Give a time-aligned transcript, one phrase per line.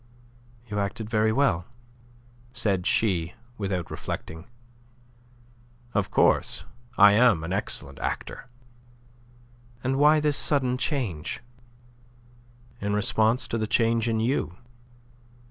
[0.67, 1.67] "You acted very well,"
[2.53, 4.47] said she, without reflecting.
[5.93, 6.65] "Of course.
[6.97, 8.47] I am an excellent actor."
[9.83, 11.41] "And why this sudden change?"
[12.81, 14.57] "In response to the change in you.